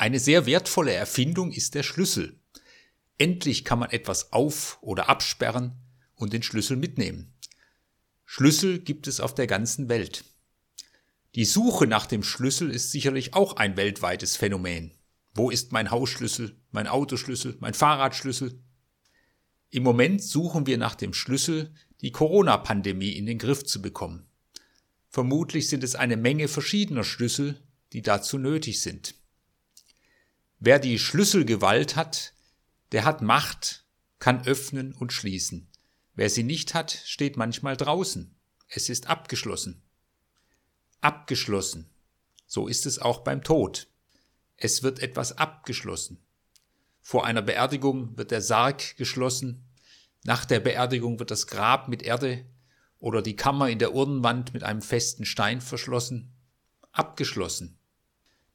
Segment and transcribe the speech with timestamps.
[0.00, 2.40] Eine sehr wertvolle Erfindung ist der Schlüssel.
[3.18, 5.74] Endlich kann man etwas auf- oder absperren
[6.14, 7.34] und den Schlüssel mitnehmen.
[8.24, 10.24] Schlüssel gibt es auf der ganzen Welt.
[11.34, 14.94] Die Suche nach dem Schlüssel ist sicherlich auch ein weltweites Phänomen.
[15.34, 18.58] Wo ist mein Hausschlüssel, mein Autoschlüssel, mein Fahrradschlüssel?
[19.68, 24.26] Im Moment suchen wir nach dem Schlüssel, die Corona-Pandemie in den Griff zu bekommen.
[25.10, 27.60] Vermutlich sind es eine Menge verschiedener Schlüssel,
[27.92, 29.19] die dazu nötig sind.
[30.62, 32.34] Wer die Schlüsselgewalt hat,
[32.92, 33.86] der hat Macht,
[34.18, 35.70] kann öffnen und schließen.
[36.14, 38.36] Wer sie nicht hat, steht manchmal draußen.
[38.68, 39.82] Es ist abgeschlossen.
[41.00, 41.88] Abgeschlossen.
[42.46, 43.88] So ist es auch beim Tod.
[44.58, 46.22] Es wird etwas abgeschlossen.
[47.00, 49.64] Vor einer Beerdigung wird der Sarg geschlossen.
[50.24, 52.44] Nach der Beerdigung wird das Grab mit Erde
[52.98, 56.34] oder die Kammer in der Urnenwand mit einem festen Stein verschlossen.
[56.92, 57.79] Abgeschlossen.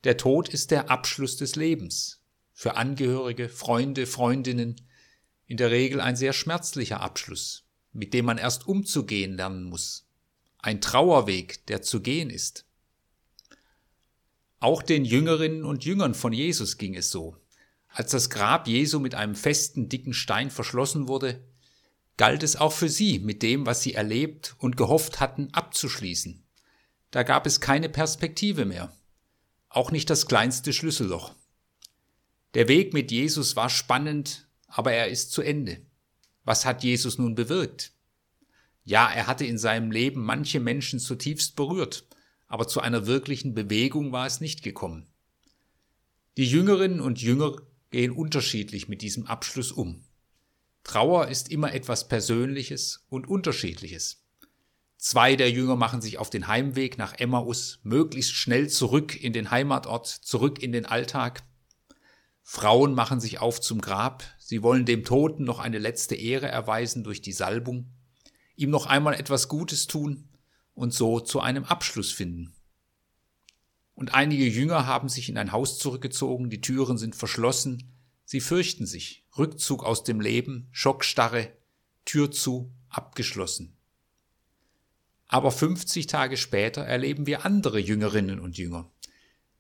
[0.06, 2.22] Der Tod ist der Abschluss des Lebens.
[2.54, 4.76] Für Angehörige, Freunde, Freundinnen
[5.48, 10.08] in der Regel ein sehr schmerzlicher Abschluss, mit dem man erst umzugehen lernen muss.
[10.60, 12.68] Ein Trauerweg, der zu gehen ist.
[14.60, 17.38] Auch den Jüngerinnen und Jüngern von Jesus ging es so.
[17.90, 21.44] Als das Grab Jesu mit einem festen, dicken Stein verschlossen wurde,
[22.18, 26.44] galt es auch für sie, mit dem, was sie erlebt und gehofft hatten, abzuschließen.
[27.10, 28.94] Da gab es keine Perspektive mehr
[29.76, 31.34] auch nicht das kleinste Schlüsselloch.
[32.54, 35.82] Der Weg mit Jesus war spannend, aber er ist zu Ende.
[36.46, 37.92] Was hat Jesus nun bewirkt?
[38.86, 42.08] Ja, er hatte in seinem Leben manche Menschen zutiefst berührt,
[42.48, 45.08] aber zu einer wirklichen Bewegung war es nicht gekommen.
[46.38, 47.56] Die Jüngerinnen und Jünger
[47.90, 50.04] gehen unterschiedlich mit diesem Abschluss um.
[50.84, 54.25] Trauer ist immer etwas Persönliches und Unterschiedliches.
[54.98, 59.52] Zwei der Jünger machen sich auf den Heimweg nach Emmaus, möglichst schnell zurück in den
[59.52, 61.44] Heimatort, zurück in den Alltag.
[62.44, 67.04] Frauen machen sich auf zum Grab, sie wollen dem Toten noch eine letzte Ehre erweisen
[67.04, 67.92] durch die Salbung,
[68.56, 70.30] ihm noch einmal etwas Gutes tun
[70.74, 72.54] und so zu einem Abschluss finden.
[73.96, 77.94] Und einige Jünger haben sich in ein Haus zurückgezogen, die Türen sind verschlossen,
[78.26, 81.52] sie fürchten sich, Rückzug aus dem Leben, Schockstarre,
[82.04, 83.75] Tür zu, abgeschlossen.
[85.36, 88.90] Aber 50 Tage später erleben wir andere Jüngerinnen und Jünger.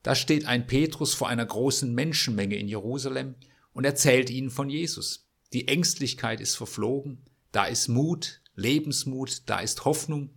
[0.03, 3.35] Da steht ein Petrus vor einer großen Menschenmenge in Jerusalem
[3.73, 5.27] und erzählt ihnen von Jesus.
[5.51, 10.29] Die Ängstlichkeit ist verflogen, da ist Mut, Lebensmut, da ist Hoffnung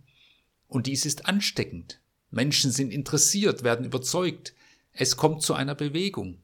[0.67, 2.01] und dies ist ansteckend.
[2.31, 4.53] Menschen sind interessiert, werden überzeugt,
[4.91, 6.41] es kommt zu einer Bewegung.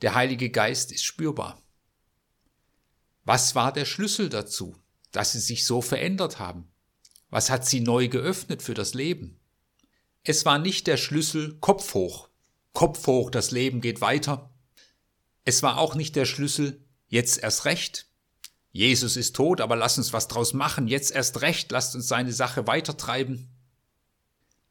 [0.00, 1.60] Der Heilige Geist ist spürbar.
[3.26, 4.74] Was war der Schlüssel dazu,
[5.12, 6.70] dass sie sich so verändert haben?
[7.30, 9.38] Was hat sie neu geöffnet für das Leben?
[10.22, 12.28] Es war nicht der Schlüssel Kopf hoch.
[12.72, 14.50] Kopf hoch, das Leben geht weiter.
[15.44, 18.06] Es war auch nicht der Schlüssel jetzt erst recht.
[18.72, 20.86] Jesus ist tot, aber lass uns was draus machen.
[20.86, 23.48] Jetzt erst recht, lasst uns seine Sache weitertreiben.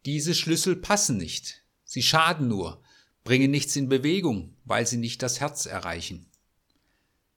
[0.06, 1.64] Diese Schlüssel passen nicht.
[1.84, 2.82] Sie schaden nur,
[3.24, 6.28] bringen nichts in Bewegung, weil sie nicht das Herz erreichen.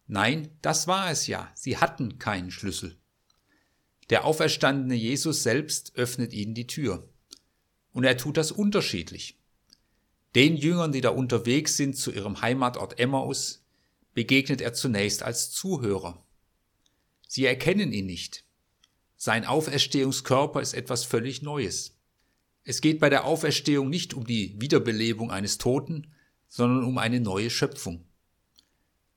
[0.06, 1.50] Nein, das war es ja.
[1.54, 2.98] Sie hatten keinen Schlüssel.
[4.10, 7.08] Der auferstandene Jesus selbst öffnet ihnen die Tür.
[7.92, 9.38] Und er tut das unterschiedlich.
[10.34, 13.64] Den Jüngern, die da unterwegs sind zu ihrem Heimatort Emmaus,
[14.14, 16.24] begegnet er zunächst als Zuhörer.
[17.28, 18.44] Sie erkennen ihn nicht.
[19.16, 21.96] Sein Auferstehungskörper ist etwas völlig Neues.
[22.64, 26.12] Es geht bei der Auferstehung nicht um die Wiederbelebung eines Toten,
[26.48, 28.04] sondern um eine neue Schöpfung.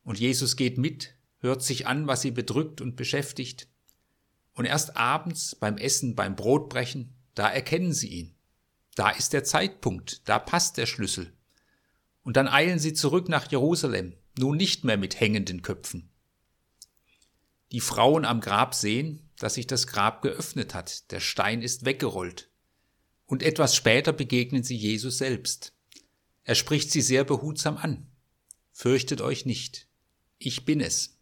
[0.04, 3.68] Und Jesus geht mit, hört sich an, was sie bedrückt und beschäftigt,
[4.56, 8.36] und erst abends beim Essen, beim Brotbrechen, da erkennen sie ihn.
[8.96, 11.34] Da ist der Zeitpunkt, da passt der Schlüssel.
[12.24, 16.10] Und dann eilen sie zurück nach Jerusalem, nun nicht mehr mit hängenden Köpfen.
[17.72, 22.50] Die Frauen am Grab sehen, dass sich das Grab geöffnet hat, der Stein ist weggerollt.
[23.26, 25.74] Und etwas später begegnen sie Jesus selbst.
[26.44, 28.08] Er spricht sie sehr behutsam an.
[28.72, 29.90] Fürchtet euch nicht,
[30.38, 31.15] ich bin es.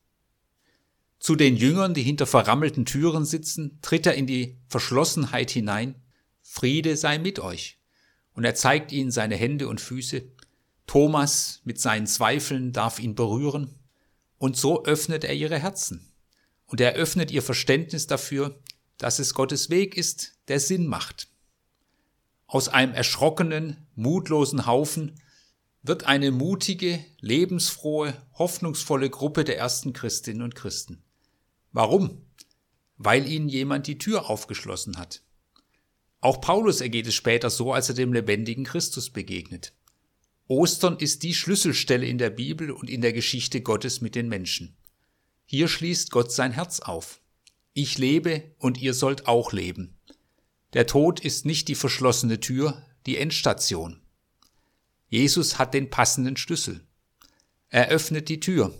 [1.24, 5.96] Zu den Jüngern, die hinter verrammelten Türen sitzen, tritt er in die Verschlossenheit hinein.
[6.42, 7.80] Friede sei mit euch.
[8.34, 10.24] Und er zeigt ihnen seine Hände und Füße.
[10.86, 13.74] Thomas mit seinen Zweifeln darf ihn berühren.
[14.38, 16.12] Und so öffnet er ihre Herzen.
[16.66, 18.60] Und er öffnet ihr Verständnis dafür,
[18.98, 21.30] dass es Gottes Weg ist, der Sinn macht.
[22.48, 25.16] Aus einem erschrockenen, mutlosen Haufen
[25.84, 31.02] wird eine mutige, lebensfrohe, hoffnungsvolle Gruppe der ersten Christinnen und Christen.
[31.74, 32.22] Warum?
[32.98, 35.22] Weil ihnen jemand die Tür aufgeschlossen hat.
[36.22, 39.74] Auch Paulus ergeht es später so, als er dem lebendigen Christus begegnet.
[40.48, 44.78] Ostern ist die Schlüsselstelle in der Bibel und in der Geschichte Gottes mit den Menschen.
[45.46, 47.20] Hier schließt Gott sein Herz auf.
[47.74, 49.98] Ich lebe und ihr sollt auch leben.
[50.74, 54.02] Der Tod ist nicht die verschlossene Tür, die Endstation.
[55.08, 56.82] Jesus hat den passenden Schlüssel.
[57.70, 58.74] Er öffnet die Tür.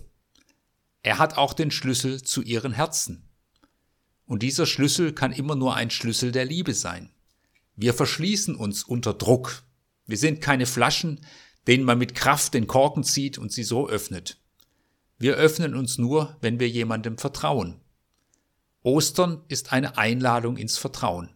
[1.04, 3.28] Er hat auch den Schlüssel zu ihren Herzen.
[4.24, 7.10] Und dieser Schlüssel kann immer nur ein Schlüssel der Liebe sein.
[7.76, 9.64] Wir verschließen uns unter Druck.
[10.06, 11.20] Wir sind keine Flaschen,
[11.66, 14.40] denen man mit Kraft den Korken zieht und sie so öffnet.
[15.18, 17.82] Wir öffnen uns nur, wenn wir jemandem vertrauen.
[18.82, 21.28] Ostern ist eine Einladung ins Vertrauen.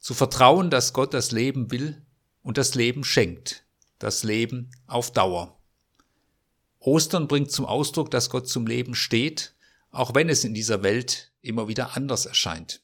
[0.00, 2.04] Zu vertrauen, dass Gott das Leben will
[2.42, 3.64] und das Leben schenkt,
[3.98, 5.61] das Leben auf Dauer.
[6.84, 9.54] Ostern bringt zum Ausdruck, dass Gott zum Leben steht,
[9.90, 12.82] auch wenn es in dieser Welt immer wieder anders erscheint.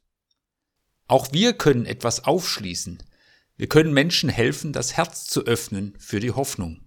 [1.08, 3.02] Auch wir können etwas aufschließen.
[3.56, 6.84] Wir können Menschen helfen, das Herz zu öffnen für die Hoffnung.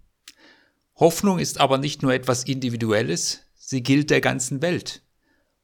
[0.95, 5.01] Hoffnung ist aber nicht nur etwas Individuelles, sie gilt der ganzen Welt.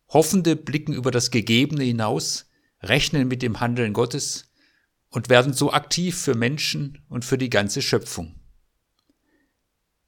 [0.09, 2.49] Hoffende blicken über das Gegebene hinaus,
[2.81, 4.51] rechnen mit dem Handeln Gottes
[5.09, 8.36] und werden so aktiv für Menschen und für die ganze Schöpfung.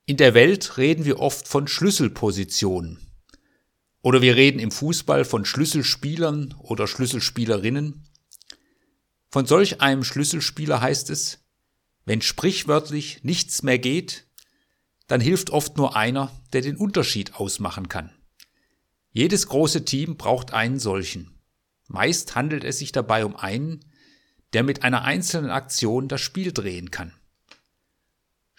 [0.09, 2.97] In der Welt reden wir oft von Schlüsselpositionen.
[4.01, 8.07] Oder wir reden im Fußball von Schlüsselspielern oder Schlüsselspielerinnen.
[9.29, 11.45] Von solch einem Schlüsselspieler heißt es,
[12.06, 14.25] wenn sprichwörtlich nichts mehr geht,
[15.06, 18.09] dann hilft oft nur einer, der den Unterschied ausmachen kann.
[19.11, 21.39] Jedes große Team braucht einen solchen.
[21.88, 23.85] Meist handelt es sich dabei um einen,
[24.53, 27.13] der mit einer einzelnen Aktion das Spiel drehen kann.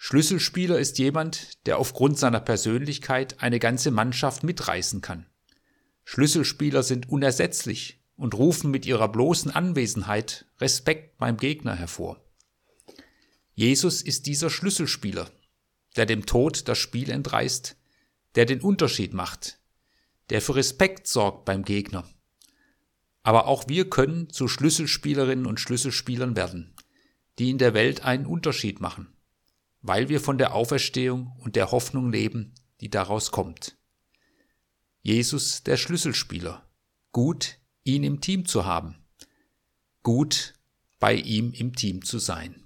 [0.03, 5.27] Schlüsselspieler ist jemand, der aufgrund seiner Persönlichkeit eine ganze Mannschaft mitreißen kann.
[6.05, 12.19] Schlüsselspieler sind unersetzlich und rufen mit ihrer bloßen Anwesenheit Respekt beim Gegner hervor.
[13.53, 15.29] Jesus ist dieser Schlüsselspieler,
[15.95, 17.77] der dem Tod das Spiel entreißt,
[18.33, 19.59] der den Unterschied macht,
[20.31, 22.09] der für Respekt sorgt beim Gegner.
[23.21, 26.73] Aber auch wir können zu Schlüsselspielerinnen und Schlüsselspielern werden,
[27.37, 29.13] die in der Welt einen Unterschied machen
[29.81, 33.77] weil wir von der Auferstehung und der Hoffnung leben, die daraus kommt.
[35.01, 36.67] Jesus der Schlüsselspieler.
[37.11, 38.95] Gut, ihn im Team zu haben.
[40.03, 40.53] Gut,
[40.99, 42.60] bei ihm im Team zu sein.